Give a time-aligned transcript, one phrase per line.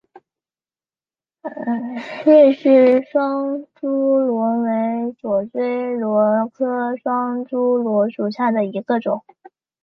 [2.25, 9.23] 芮氏双珠螺为左锥螺科双珠螺属下的一个种。